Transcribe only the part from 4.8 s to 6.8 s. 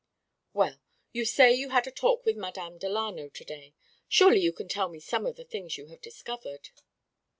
me some of the things you have discovered."